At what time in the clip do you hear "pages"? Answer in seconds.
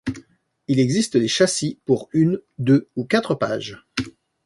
3.35-3.85